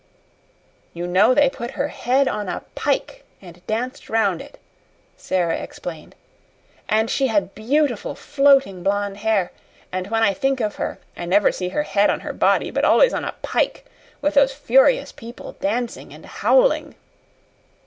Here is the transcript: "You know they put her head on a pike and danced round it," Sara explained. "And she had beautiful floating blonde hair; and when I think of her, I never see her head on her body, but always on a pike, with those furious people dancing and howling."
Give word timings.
"You 0.95 1.05
know 1.05 1.35
they 1.35 1.47
put 1.47 1.73
her 1.77 1.89
head 1.89 2.27
on 2.27 2.49
a 2.49 2.63
pike 2.73 3.23
and 3.39 3.63
danced 3.67 4.09
round 4.09 4.41
it," 4.41 4.57
Sara 5.15 5.55
explained. 5.57 6.15
"And 6.89 7.07
she 7.07 7.27
had 7.27 7.53
beautiful 7.53 8.15
floating 8.15 8.81
blonde 8.81 9.17
hair; 9.17 9.51
and 9.91 10.07
when 10.07 10.23
I 10.23 10.33
think 10.33 10.59
of 10.59 10.77
her, 10.77 10.97
I 11.15 11.25
never 11.25 11.51
see 11.51 11.69
her 11.69 11.83
head 11.83 12.09
on 12.09 12.21
her 12.21 12.33
body, 12.33 12.71
but 12.71 12.83
always 12.83 13.13
on 13.13 13.23
a 13.25 13.35
pike, 13.43 13.85
with 14.23 14.33
those 14.33 14.53
furious 14.53 15.11
people 15.11 15.51
dancing 15.61 16.11
and 16.11 16.25
howling." 16.25 16.95